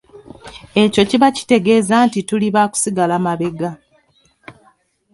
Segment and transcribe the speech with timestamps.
[0.81, 3.69] Ekyo kiba kitegeeza nti tuli ba kusigala mabega.